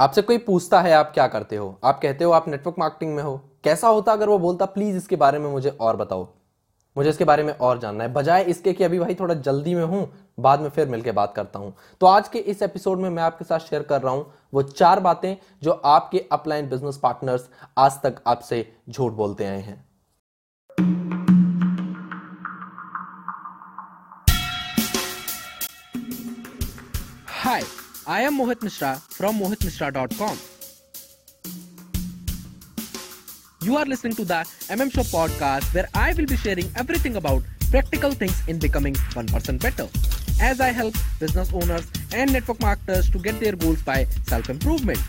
आपसे 0.00 0.22
कोई 0.22 0.38
पूछता 0.38 0.80
है 0.80 0.92
आप 0.92 1.10
क्या 1.14 1.26
करते 1.26 1.56
हो? 1.56 1.78
आप 1.84 1.98
कहते 2.02 2.24
हो 2.24 2.32
आप 2.32 2.48
नेटवर्क 2.48 2.76
मार्केटिंग 2.78 3.14
में 3.14 3.22
हो। 3.22 3.36
कैसा 3.64 3.88
होता 3.88 4.12
अगर 4.12 4.28
वो 4.28 4.38
बोलता 4.38 4.64
प्लीज़ 4.64 4.96
इसके 4.96 5.16
बारे 5.16 5.38
में 5.38 5.50
मुझे 5.50 5.70
और 5.70 5.96
बताओ। 5.96 6.26
मुझे 6.96 7.08
इसके 7.10 7.24
बारे 7.24 7.42
में 7.42 7.52
और 7.52 7.78
जानना 7.78 8.04
है। 8.04 8.12
बजाय 8.12 8.42
इसके 8.42 8.72
कि 8.72 8.84
अभी 8.84 8.98
भाई 8.98 9.14
थोड़ा 9.14 9.34
जल्दी 9.34 9.74
में 9.74 9.82
हूँ 9.84 10.08
बाद 10.40 10.60
में 10.60 10.68
फिर 10.68 10.88
मिलकर 10.88 11.12
बात 11.12 11.32
करता 11.36 11.58
हूँ। 11.58 11.74
तो 12.00 12.06
आज 12.06 12.28
के 12.28 12.38
इस 12.38 12.62
एपिसोड 12.62 12.98
में 12.98 13.08
मैं 13.10 13.22
आपके 13.22 13.44
साथ 13.44 13.58
शेयर 13.60 13.82
कर 13.82 14.02
रहा 14.02 14.12
हूँ 14.12 14.32
वो 14.54 14.62
चार 14.62 15.00
बातें 15.00 15.36
जो 15.62 15.72
आपके 15.72 16.24
अपलाइन 16.32 16.68
बिज़नेस 16.68 16.98
पार्टनर्स 17.02 17.48
आज 17.78 18.00
तक 18.02 18.22
आपसे 18.26 18.66
झूठ 18.88 19.12
बोलते 19.12 19.46
आए 19.46 19.60
हैं। 19.60 19.86
Hi, 27.42 27.87
I 28.08 28.22
am 28.22 28.38
Mohit 28.38 28.62
Mishra 28.62 29.02
from 29.10 29.38
mohitmishra.com. 29.38 30.38
You 33.60 33.76
are 33.76 33.84
listening 33.84 34.14
to 34.14 34.24
the 34.24 34.46
MM 34.76 34.90
Show 34.90 35.02
podcast 35.02 35.74
where 35.74 35.86
I 35.92 36.14
will 36.14 36.24
be 36.24 36.38
sharing 36.38 36.70
everything 36.74 37.16
about 37.16 37.42
practical 37.70 38.12
things 38.12 38.42
in 38.48 38.58
becoming 38.58 38.94
1% 38.94 39.60
better 39.60 39.86
as 40.40 40.58
I 40.58 40.68
help 40.70 40.94
business 41.20 41.52
owners 41.52 41.86
and 42.14 42.32
network 42.32 42.60
marketers 42.60 43.10
to 43.10 43.18
get 43.18 43.38
their 43.40 43.52
goals 43.52 43.82
by 43.82 44.06
self 44.26 44.48
improvement. 44.48 45.04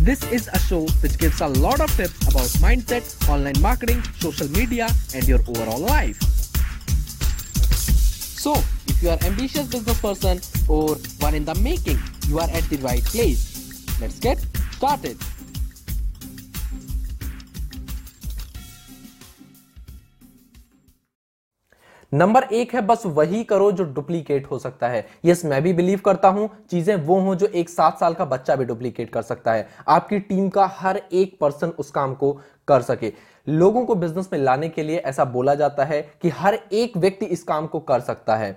This 0.00 0.22
is 0.32 0.48
a 0.48 0.58
show 0.58 0.86
which 1.02 1.18
gives 1.18 1.42
a 1.42 1.48
lot 1.48 1.82
of 1.82 1.94
tips 1.94 2.22
about 2.22 2.48
mindset, 2.64 3.04
online 3.28 3.60
marketing, 3.60 4.02
social 4.18 4.48
media, 4.48 4.88
and 5.14 5.28
your 5.28 5.40
overall 5.46 5.80
life. 5.80 6.18
So, 8.40 8.64
if 8.98 9.04
you 9.04 9.10
are 9.10 9.18
ambitious 9.24 9.68
business 9.68 10.00
person 10.00 10.40
or 10.68 10.96
one 11.20 11.32
in 11.32 11.44
the 11.44 11.54
making, 11.56 11.98
you 12.26 12.40
are 12.40 12.50
at 12.50 12.64
the 12.64 12.78
right 12.78 13.04
place. 13.04 13.42
Let's 14.00 14.18
get 14.18 14.38
started. 14.72 15.16
Number 22.12 22.42
एक 22.52 22.72
है 22.74 22.80
बस 22.80 23.02
वही 23.06 23.42
करो 23.44 23.70
जो 23.72 23.84
duplicate 23.94 24.50
हो 24.50 24.58
सकता 24.58 24.88
है 24.88 25.06
yes 25.24 25.44
मैं 25.44 25.62
भी 25.62 25.72
बिलीव 25.72 26.00
करता 26.04 26.28
हूँ 26.28 26.48
चीज़ें 26.70 26.94
वो 26.96 27.18
हो 27.20 27.34
जो 27.34 27.46
एक 27.54 27.68
सात 27.68 27.98
साल 28.00 28.14
का 28.14 28.24
बच्चा 28.24 28.56
भी 28.56 28.64
डुप्लीकेट 28.64 29.10
कर 29.12 29.22
सकता 29.22 29.52
है 29.52 29.68
आपकी 29.88 30.18
टीम 30.20 30.48
का 30.48 30.66
हर 30.76 31.00
एक 31.12 31.36
पर्सन 31.40 31.72
उस 31.78 31.90
काम 31.90 32.14
को 32.14 32.32
कर 32.68 32.82
सके 32.82 33.12
लोगों 33.46 33.84
को 33.84 33.94
बिज़नेस 33.96 34.28
में 34.32 34.38
लाने 34.38 34.68
के 34.68 34.82
लिए 34.82 34.98
ऐसा 35.06 35.24
बोला 35.26 35.54
जाता 35.54 35.84
है 35.84 36.00
कि 36.22 36.28
हर 36.38 36.58
एक 36.72 36.96
व्यक्ति 36.96 37.26
इस 37.26 37.42
काम 37.42 37.66
को 37.66 37.80
कर 37.82 38.00
सकता 38.00 38.36
है 38.36 38.50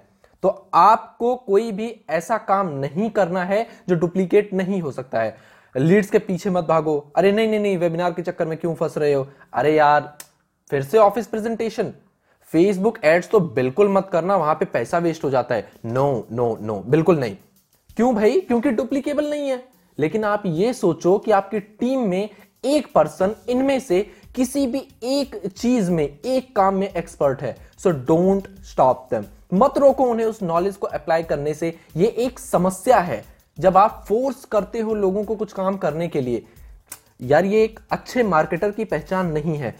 तो 0.43 0.69
आपको 0.73 1.35
कोई 1.35 1.71
भी 1.71 2.05
ऐसा 2.09 2.37
काम 2.37 2.67
नहीं 2.67 3.09
करना 3.09 3.43
है 3.43 3.67
जो 3.89 3.95
डुप्लीकेट 3.95 4.53
नहीं 4.53 4.81
हो 4.81 4.91
सकता 4.91 5.19
है। 5.19 5.37
लीड्स 5.77 6.09
के 6.09 6.19
पीछे 6.19 6.49
मत 6.49 6.63
भागो। 6.63 7.11
अरे 7.15 7.31
नहीं 7.31 7.47
नहीं 7.47 7.59
नहीं 7.59 7.77
वेबिनार 7.77 8.13
के 8.13 8.21
चक्कर 8.21 8.45
में 8.45 8.57
क्यों 8.57 8.75
फंस 8.75 8.97
रहे 8.97 9.13
हो? 9.13 9.27
अरे 9.53 9.75
यार, 9.75 10.17
फिर 10.69 10.81
से 10.83 10.97
ऑफ़िस 10.97 11.27
प्रेजेंटेशन 11.27 11.93
फेसबुक 12.45 12.97
एड्स 13.03 13.29
तो 13.29 13.39
बिल्कुल 13.39 13.89
मत 13.89 14.09
करना, 14.11 14.35
वहाँ 14.35 14.55
पे 14.55 14.65
पैसा 14.65 14.97
वेस्ट 14.97 15.23
हो 15.23 15.29
जाता 15.29 15.55
है। 15.55 15.71
नो 15.85 16.27
नो 16.31 16.57
नो 16.61 16.83
बिल्कुल 16.87 17.19
नहीं। 17.19 17.37
क्यों 17.95 18.15
भाई? 18.15 18.41
क्योंकि 18.41 18.71
डुप्लीकेबल 18.71 19.29
नहीं 19.29 19.49
है। 19.49 19.63
लेकिन 19.99 20.23
आप 20.23 20.43
ये 20.45 20.73
सोचो 20.73 21.17
कि 21.17 21.31
आपकी 21.31 21.59
टीम 21.59 21.99
में 21.99 22.29
एक 22.65 22.93
पर्सन 22.93 23.35
इनमें 23.49 23.79
से 23.79 24.11
किसी 24.35 24.67
भी 24.67 24.87
एक 25.03 25.47
चीज़ 25.47 25.91
में, 25.91 26.19
एक 26.25 26.55
काम 26.55 26.75
में 26.75 26.87
एक्सपर्ट 26.89 27.41
है 27.41 27.57
सो 27.77 27.91
डोंट 27.91 28.47
स्टॉप 28.63 29.07
देम 29.13 29.23
मत 29.53 29.77
रोको 29.77 30.03
उन्हें 30.03 30.27
उस 30.27 30.41
नॉलेज 30.43 30.75
को 30.75 30.87
अप्लाई 30.87 31.23
करने 31.23 31.53
से। 31.53 31.77
ये 31.97 32.07
एक 32.07 32.39
समस्या 32.39 32.99
है। 32.99 33.23
जब 33.59 33.77
आप 33.77 34.05
फोर्स 34.07 34.45
करते 34.45 34.79
हो 34.79 34.93
लोगों 34.93 35.23
को 35.23 35.35
कुछ 35.35 35.53
काम 35.53 35.77
करने 35.77 36.07
के 36.07 36.21
लिए, 36.21 36.45
यार 37.21 37.45
ये 37.45 37.63
एक 37.63 37.79
अच्छे 37.91 38.23
मार्केटर 38.23 38.71
की 38.71 38.85
पहचान 38.85 39.31
नहीं 39.31 39.57
है। 39.57 39.75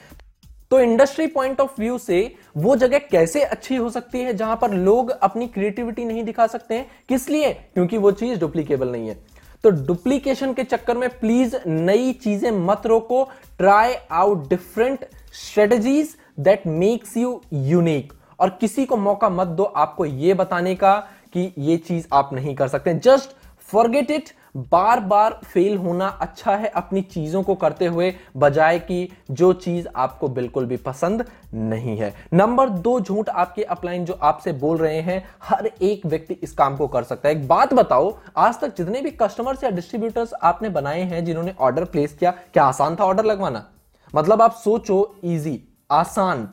तो 0.71 0.79
इंडस्ट्री 0.79 1.27
पॉइंट 1.27 1.61
ऑफ़ 1.61 1.81
व्यू 1.81 1.97
से 1.97 2.35
वो 2.57 2.75
जगह 2.75 2.99
कैसे 2.99 3.43
अच्छी 3.43 3.75
हो 3.75 3.89
सकती 3.89 4.19
है 4.19 4.33
जहाँ 4.33 4.55
पर 4.55 4.71
लोग 4.71 5.09
अपनी 5.09 5.47
क्रिएटिविटी 5.47 6.05
नहीं 6.05 6.23
दिखा 6.23 6.47
सकते 6.47 6.75
हैं? 6.75 6.91
किस 7.09 7.29
लिए? 7.29 7.53
क्योंकि 7.53 7.97
वो 7.97 8.11
चीज़ 8.11 8.39
डुप्लीकेबल 8.39 8.89
नहीं 8.89 9.07
है। 9.07 9.30
तो 9.63 9.69
डुप्लीकेशन 9.69 10.53
के 10.53 10.63
चक्कर 10.63 10.97
में 10.97 11.09
प्लीज़ 11.19 11.55
नई 11.67 12.11
चीज़ें 12.13 12.51
मत 12.51 12.85
रोको। 12.85 13.23
Try 13.57 13.93
out 14.11 14.47
different 14.49 15.05
strategies 15.33 16.15
that 16.39 16.67
makes 16.67 17.15
you 17.17 17.41
unique 17.53 18.13
और 18.39 18.49
किसी 18.61 18.85
को 18.85 18.97
मौका 18.97 19.29
मत 19.29 19.47
दो 19.47 19.63
आपको 19.63 20.05
यह 20.05 20.35
बताने 20.35 20.75
का 20.75 20.95
कि 21.33 21.53
ये 21.57 21.77
चीज़ 21.79 22.07
आप 22.13 22.29
नहीं 22.33 22.55
कर 22.55 22.67
सकते। 22.67 22.93
जस्ट 22.95 23.35
फॉरगेट 23.71 24.11
इट 24.11 24.29
बार 24.55 24.99
बार 24.99 25.39
फेल 25.43 25.77
होना 25.77 26.07
अच्छा 26.21 26.55
है 26.55 26.67
अपनी 26.67 27.01
चीज़ों 27.01 27.41
को 27.43 27.55
करते 27.55 27.85
हुए, 27.85 28.13
बजाय 28.37 28.79
कि 28.79 29.09
जो 29.31 29.51
चीज़ 29.53 29.87
आपको 29.95 30.27
बिल्कुल 30.27 30.65
भी 30.65 30.77
पसंद 30.77 31.25
नहीं 31.53 31.97
है। 31.97 32.13
नंबर 32.33 32.69
दो 32.69 32.99
झूठ 32.99 33.29
आपके 33.29 33.63
अपलाइन 33.63 34.05
जो 34.05 34.13
आपसे 34.13 34.51
बोल 34.53 34.77
रहे 34.77 35.01
हैं, 35.01 35.23
हर 35.43 35.69
एक 35.81 36.05
व्यक्ति 36.05 36.33
इस 36.33 36.51
काम 36.51 36.77
को 36.77 36.87
कर 36.87 37.03
सकता 37.03 37.29
है। 37.29 37.35
एक 37.35 37.47
बात 37.47 37.73
बताओ, 37.73 38.13
आज 38.37 38.59
तक 38.59 38.75
जितने 38.77 39.01
भी 39.01 39.11
कस्टमर्स 39.11 39.63
या 39.63 39.69
डिस्ट्रीब्यूटर्स 39.69 40.33
आपने 40.33 40.69
बनाए 40.69 41.01
हैं, 41.01 41.23
जिन्होंने 41.25 41.55
ऑर्डर 41.59 41.85
प्लेस 41.85 42.13
किया, 42.13 42.31
क्या 42.53 42.63
आसान 42.63 42.95
था 42.95 43.05
ऑर्डर 43.05 43.25
लगवाना? 43.25 43.65
मतलब 44.13 44.41
आप 44.41 44.53
सोचो 44.53 45.15
इजी 45.23 45.61
आसान 45.91 46.49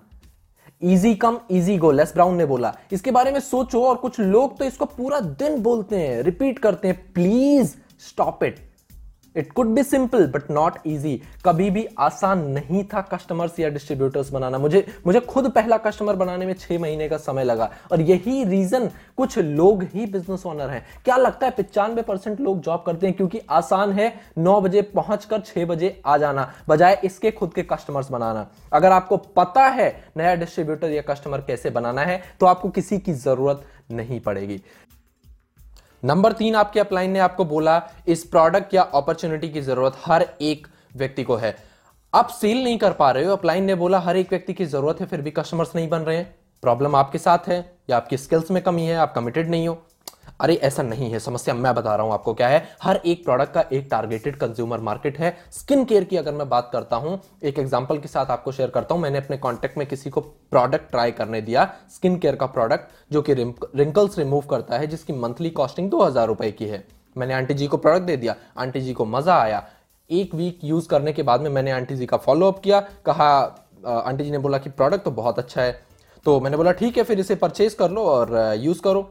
easy 0.83 1.15
come 1.15 1.39
easy 1.51 1.77
go 1.79 1.91
Les 1.91 2.13
Brown 2.15 2.35
ने 2.37 2.45
बोला। 2.47 2.73
इसके 2.93 3.11
बारे 3.11 3.31
में 3.33 3.39
सोचो 3.41 3.83
और 3.85 3.97
कुछ 3.97 4.19
लोग 4.21 4.57
तो 4.59 4.65
इसको 4.65 4.85
पूरा 4.87 5.19
दिन 5.21 5.61
बोलते 5.63 5.97
हैं 5.97 6.23
रिपीट 6.23 6.59
करते 6.59 6.89
हैं 6.89 7.13
please 7.13 7.75
stop 8.01 8.45
it 8.45 8.67
it 9.37 9.53
could 9.53 9.67
be 9.67 9.83
simple 9.83 10.27
but 10.27 10.51
not 10.51 10.77
easy 10.87 11.15
कभी 11.45 11.69
भी 11.71 11.87
आसान 11.99 12.39
नहीं 12.51 12.83
था 12.85 13.01
कस्टमर्स 13.03 13.59
या 13.61 13.69
डिस्ट्रीब्यूटर्स 13.69 14.31
बनाना। 14.33 14.59
मुझे 14.59 14.85
मुझे 15.07 15.21
खुद 15.21 15.51
पहला 15.51 15.77
कस्टमर 15.77 16.17
बनाने 16.17 16.47
में 16.47 16.53
छह 16.55 16.79
महीने 16.79 17.09
का 17.09 17.17
समय 17.17 17.45
लगा। 17.45 17.71
और 17.93 18.01
यही 18.01 18.43
रीजन 18.45 18.89
कुछ 19.17 19.39
लोग 19.39 19.83
ही 19.85 20.07
बिज़नेस 20.07 20.47
ओनर 20.47 20.71
हैं। 20.71 20.85
क्या 21.05 21.17
लगता 21.17 21.47
है 21.47 21.53
पिचानवे 21.53 22.03
परसेंट 22.03 22.41
लोग 22.41 22.61
जॉब 22.61 22.83
करते 22.87 23.07
हैं? 23.07 23.17
क्योंकि 23.17 23.41
आसान 23.51 23.93
है 23.93 24.13
नौ 24.39 24.61
बजे 24.61 24.83
पहुंचकर 24.85 25.41
छह 25.41 25.65
बजे 25.67 26.01
आ 26.07 26.17
जाना, 26.17 26.53
बजाय 26.69 27.01
इसके 27.05 27.31
खुद 27.31 27.55
के 27.55 27.63
कस्टमर्स 27.65 28.11
बनाना। 28.11 28.47
अगर 28.73 28.93
आपको 28.93 29.17
पता 29.17 29.67
है 29.69 29.95
नया 30.17 30.35
डिस्ट्रीब्यूटर 30.35 30.91
या 30.91 31.03
कस्टमर 31.05 31.41
कैसे 31.41 31.71
बनाना 31.71 32.01
है 32.03 32.23
तो 32.41 32.47
आपको 32.47 32.71
किसी 32.71 32.99
की 32.99 33.13
ज़रूरत 33.15 33.65
नहीं 33.91 34.21
पड़ेगी। 34.21 34.61
नंबर 36.05 36.33
तीन 36.33 36.55
आपके 36.55 36.81
अपलाइन 36.81 37.11
ने 37.11 37.19
आपको 37.19 37.45
बोला, 37.45 37.83
इस 38.09 38.25
प्रोडक्ट 38.25 38.75
या 38.75 38.83
अपॉर्चुनिटी 38.83 39.49
की 39.49 39.61
ज़रूरत 39.61 39.97
हर 40.07 40.27
एक 40.41 40.67
व्यक्ति 40.97 41.23
को 41.23 41.37
है। 41.37 41.57
आप 42.15 42.29
सेल 42.29 42.65
नहीं 42.65 42.79
कर 42.79 42.93
पा 42.93 43.11
रहे 43.11 43.25
हो 43.25 43.33
अपलाइन 43.33 43.65
ने 43.65 43.75
बोला, 43.75 43.99
हर 43.99 44.17
एक 44.17 44.31
व्यक्ति 44.31 44.53
की 44.53 44.65
ज़रूरत 44.65 45.01
है, 45.01 45.07
फिर 45.07 45.21
भी 45.21 45.31
कस्टमर्स 45.31 45.77
नहीं 45.77 45.89
बन 45.89 45.99
रहे 45.99 46.17
हैं। 46.17 46.35
प्रॉब्लम 46.63 46.97
आपके 46.97 47.19
साथ 47.19 47.49
है, 47.49 47.79
या 47.91 47.97
आपकी 47.97 48.17
स्किल्स 48.17 48.51
में 48.51 48.63
कमी 48.63 48.83
है, 48.83 48.97
आप 48.97 49.15
कमिटेड 49.15 49.51
नहीं 49.51 49.69
हो। 49.69 49.83
अरे, 50.41 50.55
ऐसा 50.55 50.83
नहीं 50.83 51.11
है। 51.11 51.19
समस्या 51.19 51.55
मैं 51.55 51.75
बता 51.75 51.95
रहा 51.95 52.07
हूँ 52.07 52.13
आपको 52.13 52.35
क्या 52.35 52.49
है। 52.49 52.63
हर 52.83 52.97
एक 52.97 53.25
प्रोडक्ट 53.25 53.53
का 53.53 53.65
एक 53.73 53.89
टारगेटेड 53.91 54.37
कंज्यूमर 54.37 54.81
मार्केट 54.81 55.19
है। 55.19 55.37
स्किन 55.53 55.85
केयर 55.85 56.05
की 56.05 56.17
अगर 56.17 56.33
मैं 56.33 56.49
बात 56.49 56.71
करता 56.73 56.97
हूँ, 56.97 57.19
एक 57.43 57.59
एग्जांपल 57.59 57.99
के 57.99 58.09
साथ 58.09 58.31
आपको 58.31 58.53
शेयर 58.53 58.71
करता 58.71 58.95
हूँ। 58.95 59.03
मैंने 59.03 59.19
अपने 59.19 59.37
कॉन्टेक्ट 59.39 59.79
में 59.79 59.87
किसी 59.87 60.11
को 60.11 60.21
प्रोडक्ट 60.21 60.91
ट्राई 60.91 61.11
करने 61.13 61.41
दिया 61.41 61.71
स्किन 61.91 62.19
केयर 62.19 62.37
का 62.37 62.47
प्रोडक्ट 62.49 63.13
जो 63.13 63.23
कि 63.23 63.35
रिंकल्स 63.35 64.19
रिमूव 64.19 64.45
करता 64.51 64.79
है, 64.79 64.87
जिसकी 64.87 65.13
मंथली 65.15 65.51
कॉस्टिंग 65.53 65.91
दो 65.91 66.03
हज़ार 66.03 66.27
रुपए 66.27 66.51
की 66.53 66.67
है। 66.67 66.85
मैंने 67.17 67.35
आंटी 67.35 67.55
जी 67.55 67.67
को 67.67 67.77
प्रोडक्ट 67.77 68.07
दे 68.07 68.17
दिया 68.17 68.35
आंटी 68.59 68.81
जी 68.81 68.93
को 68.93 69.05
मज़ा 69.07 69.37
आया। 69.37 69.63
एक 70.11 70.35
वीक 70.35 70.59
यूज़ 70.65 70.89
करने 70.89 71.13
के 71.13 71.23
बाद 71.23 71.41
में 71.41 71.51
मैंने 71.51 71.71
आंटी 71.71 71.97
जी 71.97 72.07
का 72.07 72.17
फॉलोअप 72.17 72.59
किया, 72.59 72.81
कहा 73.07 73.31
आंटी 73.87 74.25
जी 74.25 74.31
ने 74.31 74.39
बोला 74.39 74.59
कि 74.59 74.71
प्रोडक्ट 74.71 75.05
तो 75.05 75.11
बहुत 75.13 75.39
अच्छा 75.39 75.63
है। 75.63 75.81
तो 76.27 76.39
मैंने 76.41 76.57
बोला, 76.57 76.73
ठीक 76.73 76.97
है, 76.97 77.03
फिर 77.05 77.21
इसे 77.21 77.35
परचेज 77.37 77.75
कर 77.75 77.91
लो 77.91 78.05
और 78.05 78.55
यूज़ 78.59 78.81
करो। 78.83 79.03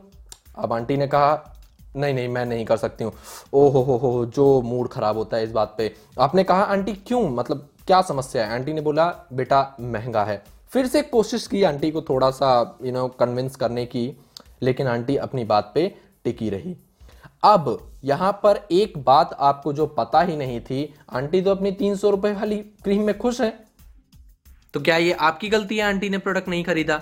अब 0.57 0.73
आंटी 0.73 0.97
ने 0.97 1.07
कहा, 1.07 1.53
नहीं 1.95 2.13
नहीं, 2.13 2.28
मैं 2.28 2.45
नहीं 2.45 2.66
कर 2.66 2.78
सकती 2.78 3.03
हूँ। 3.03 3.13
ओ 3.54 3.69
हो 3.69 3.98
हो 3.98 4.25
जो 4.25 4.62
मूड 4.62 4.88
खराब 4.88 5.18
होता 5.18 5.38
है 5.38 5.44
इस 5.44 5.51
बात 5.51 5.75
पे। 5.77 5.95
आपने 6.19 6.44
कहा, 6.44 6.62
आंटी, 6.62 6.94
क्यों? 6.94 7.30
मतलब 7.30 7.69
क्या 7.88 8.01
समस्या 8.01 8.45
है? 8.45 8.54
आंटी 8.54 8.74
ने 8.74 8.81
बोला, 8.81 9.06
बेटा, 9.33 9.75
महँगा 9.80 10.24
है। 10.24 10.44
फिर 10.69 10.88
से 10.88 11.01
कोशिश 11.01 11.48
की 11.48 11.63
आंटी 11.63 11.92
को 11.92 12.01
थोड़ा 12.01 12.30
सा 12.31 12.77
यू 12.83 12.92
नो 12.92 13.07
कन्विंस 13.07 13.56
करने 13.56 13.86
की, 13.86 14.18
लेकिन 14.62 14.88
आंटी 14.88 15.15
अपनी 15.15 15.44
बात 15.44 15.71
पे 15.75 15.95
टिकी 16.24 16.50
रही। 16.50 16.75
अब 17.44 17.92
यहाँ 18.03 18.31
पर 18.44 18.68
एक 18.71 18.98
बात 18.98 19.33
आपको 19.39 19.74
जो 19.74 19.86
पता 19.88 20.21
ही 20.21 20.38
नहीं 20.38 20.62
थी, 20.62 20.94
आंटी 21.10 21.42
तो 21.42 21.51
अपनी 21.51 21.71
तीन 21.71 21.95
सौ 21.95 22.10
रुपए 22.10 22.31
वाली 22.31 22.57
क्रीम 22.57 23.03
में 23.03 23.18
खुश 23.18 23.42
है। 23.42 23.60
तो 24.74 24.80
क्या 24.80 24.98
ये 24.98 25.13
आपकी 25.13 25.50
गलती 25.50 25.77
है 25.77 25.83
आंटी 25.83 26.10
ने 26.10 26.18
प्रोडक्ट 26.18 26.48
नहीं 26.48 26.63
खरीदा? 26.63 27.01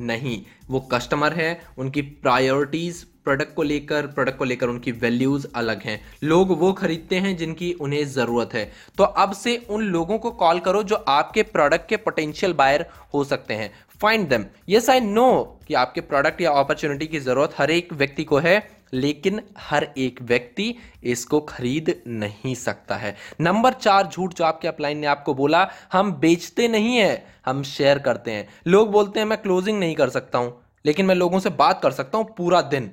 नहीं। 0.00 0.40
वो 0.70 0.80
कस्टमर 0.92 1.32
है, 1.32 1.60
उनकी 1.78 2.02
प्रायोरिटीज 2.02 3.04
प्रोडक्ट 3.24 3.54
को 3.54 3.62
लेकर 3.62 4.06
प्रोडक्ट 4.06 4.38
को 4.38 4.44
लेकर 4.44 4.68
उनकी 4.68 4.92
वैल्यूज़ 4.92 5.46
अलग 5.54 5.82
हैं। 5.82 6.00
लोग 6.24 6.58
वो 6.58 6.72
खरीदते 6.72 7.16
हैं 7.16 7.36
जिनकी 7.36 7.72
उन्हें 7.72 8.04
ज़रूरत 8.08 8.54
है। 8.54 8.70
तो 8.98 9.04
अब 9.04 9.32
से 9.32 9.56
उन 9.70 9.82
लोगों 9.82 10.18
को 10.18 10.30
कॉल 10.30 10.60
करो 10.60 10.82
जो 10.82 10.96
आपके 11.08 11.42
प्रोडक्ट 11.42 11.88
के 11.88 11.96
पोटेंशियल 11.96 12.52
बायर 12.52 12.86
हो 13.14 13.24
सकते 13.24 13.54
हैं। 13.54 13.70
Find 14.02 14.28
them 14.28 14.44
yes 14.68 14.90
I 14.90 15.00
know 15.00 15.58
कि 15.68 15.74
आपके 15.74 16.00
प्रोडक्ट 16.00 16.40
या 16.40 16.50
अपॉर्चुनिटी 16.50 17.06
की 17.06 17.20
ज़रूरत 17.20 17.54
हर 17.58 17.70
एक 17.70 17.92
व्यक्ति 17.92 18.24
को 18.24 18.38
है। 18.38 18.58
लेकिन 18.92 19.40
हर 19.58 19.88
एक 19.98 20.22
व्यक्ति 20.22 20.74
इसको 21.04 21.40
खरीद 21.40 22.02
नहीं 22.06 22.54
सकता 22.54 22.96
है। 22.96 23.16
नंबर 23.40 23.72
चार 23.72 24.06
झूठ 24.06 24.34
जो 24.34 24.44
आपके 24.44 24.68
अपलाइन 24.68 24.98
ने 24.98 25.06
आपको 25.06 25.34
बोला, 25.34 25.70
हम 25.92 26.12
बेचते 26.12 26.68
नहीं 26.68 26.96
है, 26.96 27.26
हम 27.46 27.62
शेयर 27.62 27.98
करते 27.98 28.30
हैं। 28.30 28.48
लोग 28.66 28.90
बोलते 28.90 29.20
हैं, 29.20 29.26
मैं 29.26 29.42
क्लोजिंग 29.42 29.78
नहीं 29.78 29.94
कर 29.94 30.08
सकता 30.08 30.38
हूँ, 30.38 30.62
लेकिन 30.84 31.06
मैं 31.06 31.14
लोगों 31.14 31.38
से 31.38 31.50
बात 31.50 31.82
कर 31.82 31.90
सकता 31.90 32.18
हूँ 32.18 32.34
पूरा 32.36 32.62
दिन। 32.62 32.90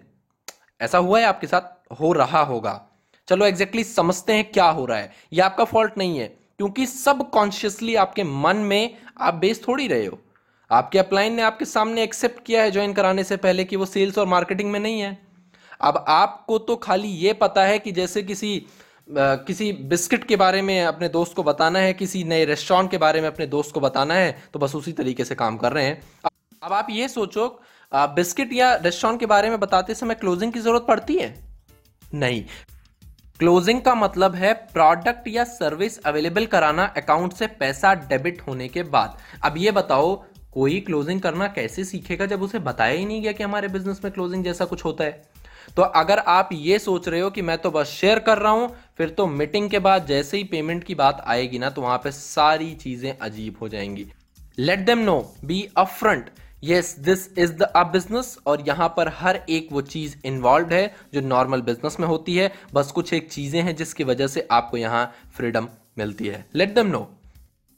ऐसा 0.81 0.97
हुआ 0.97 1.19
है 1.19 1.25
आपके 1.25 1.47
साथ? 1.47 1.61
हो 2.01 2.13
रहा 2.13 2.41
होगा। 2.41 2.89
चलो 3.27 3.45
एग्जैक्टली 3.45 3.81
exactly 3.81 3.97
समझते 3.97 4.33
हैं 4.33 4.51
क्या 4.51 4.65
हो 4.65 4.85
रहा 4.85 4.97
है। 4.97 5.11
ये 5.33 5.41
आपका 5.41 5.63
फॉल्ट 5.63 5.97
नहीं 5.97 6.19
है, 6.19 6.27
क्योंकि 6.27 6.85
सब 6.85 7.29
कॉन्शियसली 7.29 7.95
आपके 7.95 8.23
मन 8.23 8.57
में 8.57 8.97
आप 9.19 9.33
बेच 9.33 9.67
थोड़ी 9.67 9.87
रहे 9.87 10.05
हो। 10.05 10.19
आपके 10.71 10.99
अपलाइन 10.99 11.33
ने 11.33 11.41
आपके 11.41 11.65
सामने 11.65 12.03
एक्सेप्ट 12.03 12.43
किया 12.45 12.63
है 12.63 12.71
ज्वाइन 12.71 12.93
कराने 12.93 13.23
से 13.23 13.37
पहले 13.37 13.63
कि 13.63 13.75
वो 13.75 13.85
सेल्स 13.85 14.17
और 14.17 14.27
मार्केटिंग 14.27 14.71
में 14.71 14.79
नहीं 14.79 15.01
है। 15.01 15.22
अब 15.83 16.03
आपको 16.07 16.57
तो 16.59 16.75
खाली 16.75 17.07
ये 17.07 17.33
पता 17.33 17.63
है 17.63 17.79
कि 17.79 17.91
जैसे 17.91 18.23
किसी 18.23 18.55
आ, 19.17 19.35
किसी 19.37 19.71
बिस्किट 19.73 20.23
के 20.23 20.35
बारे 20.35 20.61
में 20.61 20.83
अपने 20.83 21.07
दोस्त 21.09 21.33
को 21.35 21.43
बताना 21.43 21.79
है 21.79 21.93
किसी 21.93 22.23
नए 22.23 22.43
रेस्टोरेंट 22.45 22.89
के 22.91 22.97
बारे 22.97 23.21
में 23.21 23.27
अपने 23.27 23.45
दोस्त 23.47 23.73
को 23.73 23.79
बताना 23.79 24.13
है 24.13 24.31
तो 24.53 24.59
बस 24.59 24.75
उसी 24.75 24.91
तरीके 24.91 25.25
से 25.25 25.35
काम 25.35 25.57
कर 25.57 25.71
रहे 25.71 25.85
हैं। 25.85 26.01
अब 26.63 26.73
आप 26.73 26.87
ये 26.89 27.07
सोचो 27.07 27.47
बिस्किट 27.91 28.53
या 28.53 28.73
रेस्टोरेंट 28.75 29.19
के 29.19 29.25
बारे 29.25 29.49
में 29.49 29.59
बताते 29.59 29.95
समय 29.95 30.15
क्लोजिंग 30.15 30.53
की 30.53 30.59
ज़रूरत 30.59 30.85
पड़ती 30.87 31.17
है? 31.17 31.35
नहीं। 32.13 32.43
क्लोजिंग 33.39 33.81
का 33.81 33.95
मतलब 33.95 34.35
है 34.35 34.53
प्रोडक्ट 34.73 35.27
या 35.27 35.43
सर्विस 35.43 35.99
अवेलेबल 36.05 36.45
कराना 36.45 36.85
अकाउंट 36.97 37.33
से 37.33 37.47
पैसा 37.59 37.93
डेबिट 38.07 38.41
होने 38.41 38.67
के 38.67 38.83
बाद। 38.85 39.17
अब 39.43 39.57
ये 39.57 39.71
बताओ 39.73 40.15
कोई 40.53 40.79
क्लोजिंग 40.79 41.21
करना 41.21 41.47
कैसे 41.49 41.83
सीखेगा 41.83 42.25
जब 42.25 42.41
उसे 42.41 42.59
बताया 42.61 42.93
ही 42.93 43.05
नहीं 43.05 43.21
गया 43.21 43.31
कि 43.31 43.43
हमारे 43.43 43.67
बिज़नेस 43.67 44.01
में 44.03 44.11
क्लोजिंग 44.13 44.43
जैसा 44.43 44.65
कुछ 44.65 44.85
होता 44.85 45.03
है? 45.03 45.21
तो 45.77 45.81
अगर 45.81 46.19
आप 46.19 46.49
ये 46.53 46.79
सोच 46.79 47.07
रहे 47.07 47.19
हो 47.21 47.29
कि 47.29 47.41
मैं 47.41 47.57
तो 47.57 47.71
बस 47.71 47.87
शेयर 47.89 48.19
कर 48.19 48.37
रहा 48.37 48.51
हूँ, 48.51 48.69
फिर 48.97 49.09
तो 49.09 49.27
मीटिंग 49.27 49.69
के 49.69 49.79
बाद 49.79 50.05
जैसे 50.07 50.37
ही 50.37 50.43
पेमेंट 50.45 50.83
की 50.83 50.95
बात 50.95 51.23
आएगी 51.27 51.59
ना 51.59 51.69
तो 51.69 51.81
वहाँ 51.81 51.97
पे 51.97 52.11
सारी 52.11 52.73
चीज़ें 52.75 53.11
अजीब 53.11 53.57
हो 53.61 53.69
जाएँगी। 53.69 54.05
Let 54.57 54.79
them 54.79 54.99
know 54.99 55.19
be 55.45 55.67
upfront 55.77 56.29
yes 56.63 56.95
this 56.99 57.27
is 57.37 57.53
the 57.53 57.63
a 57.65 57.83
business 57.83 58.37
और 58.47 58.63
यहाँ 58.67 58.87
पर 58.97 59.11
हर 59.15 59.39
एक 59.49 59.69
वो 59.71 59.81
चीज़ 59.83 60.15
इन्वॉल्व 60.25 60.73
है 60.73 60.85
जो 61.13 61.21
नॉर्मल 61.21 61.61
बिज़नेस 61.61 61.99
में 61.99 62.07
होती 62.07 62.35
है। 62.35 62.51
बस 62.73 62.91
कुछ 62.91 63.13
एक 63.13 63.31
चीज़ें 63.31 63.61
हैं 63.61 63.75
जिसकी 63.75 64.03
वजह 64.03 64.27
से 64.27 64.47
आपको 64.51 64.77
यहाँ 64.77 65.11
फ्रीडम 65.35 65.67
मिलती 65.97 66.27
है। 66.27 66.45
लेट 66.55 66.73
देम 66.75 66.87
नो 66.87 67.07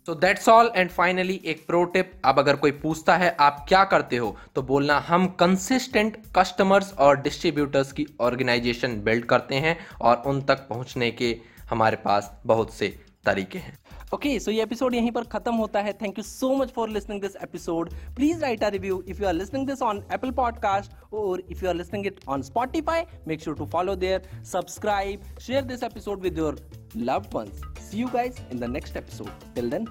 तो 0.07 0.13
दैट्स 0.15 0.47
ऑल 0.49 0.71
एंड 0.75 0.89
फाइनली 0.89 1.39
एक 1.45 1.65
प्रो 1.67 1.83
टिप 1.83 2.11
अब 2.25 2.39
अगर 2.39 2.55
कोई 2.55 2.71
पूछता 2.71 3.15
है 3.17 3.35
आप 3.39 3.65
क्या 3.69 3.83
करते 3.83 4.17
हो 4.17 4.35
तो 4.55 4.61
बोलना 4.61 4.97
हम 5.07 5.25
कंसिस्टेंट 5.39 6.17
कस्टमर्स 6.35 6.93
और 6.93 7.21
डिस्ट्रीब्यूटर्स 7.21 7.91
की 7.91 8.05
ऑर्गेनाइजेशन 8.21 9.01
बिल्ड 9.03 9.25
करते 9.25 9.55
हैं 9.55 9.77
और 10.01 10.21
उन 10.25 10.41
तक 10.41 10.67
पहुँचने 10.69 11.11
के 11.11 11.35
हमारे 11.69 11.97
पास 11.97 12.31
बहुत 12.45 12.73
से 12.73 12.87
तरीके 13.25 13.57
हैं। 13.57 13.77
ओके 14.13 14.39
सो 14.39 14.51
ये 14.51 14.63
एपिसोड 14.63 14.95
यहीं 14.95 15.11
पर 15.11 15.23
खत्म 15.23 15.53
होता 15.53 15.81
है. 15.81 15.93
Thank 15.93 16.17
you 16.17 16.23
so 16.23 16.55
much 16.55 16.71
for 16.71 16.89
listening 16.89 17.21
this 17.21 17.35
episode 17.35 17.89
please 18.15 18.41
write 18.41 18.63
a 18.63 18.67
review 18.67 19.03
if 19.07 19.21
you 19.21 19.27
are 19.27 19.33
listening 19.33 19.67
this 19.67 19.81
on 19.81 20.03
Apple 20.13 20.31
podcast 20.31 21.13
और 21.13 21.39
if 21.39 21.63
you 21.63 21.69
are 21.69 21.75
listening 21.75 22.05
it 22.05 22.19
on 22.27 22.41
Spotify 22.41 23.03
make 23.27 23.41
sure 23.41 23.57
to 23.57 23.65
follow 23.65 23.95
there 23.95 24.43
subscribe 24.43 25.21
share 25.41 25.63
this 25.63 25.83
episode 25.83 26.21
with 26.21 26.37
your 26.37 26.85
loved 26.97 27.33
ones. 27.33 27.61
See 27.79 27.97
you 27.97 28.07
guys 28.07 28.39
in 28.51 28.57
the 28.57 28.67
next 28.67 28.95
episode. 28.95 29.31
Till 29.53 29.69
then 29.69 29.87